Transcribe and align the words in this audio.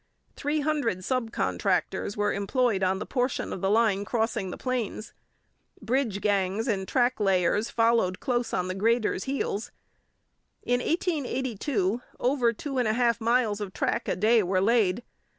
Three 0.35 0.61
hundred 0.61 1.05
sub 1.05 1.31
contractors 1.31 2.17
were 2.17 2.33
employed 2.33 2.81
on 2.81 2.97
the 2.97 3.05
portion 3.05 3.53
of 3.53 3.61
the 3.61 3.69
line 3.69 4.03
crossing 4.03 4.49
the 4.49 4.57
plains. 4.57 5.13
Bridge 5.79 6.21
gangs 6.21 6.67
and 6.67 6.87
track 6.87 7.19
layers 7.19 7.69
followed 7.69 8.19
close 8.19 8.51
on 8.51 8.67
the 8.67 8.73
graders' 8.73 9.25
heels. 9.25 9.69
In 10.63 10.79
1882 10.79 12.01
over 12.19 12.51
two 12.51 12.79
and 12.79 12.87
a 12.87 12.93
half 12.93 13.21
miles 13.21 13.61
of 13.61 13.73
track 13.73 14.07
a 14.07 14.15
day 14.15 14.41
were 14.41 14.59
laid. 14.59 15.03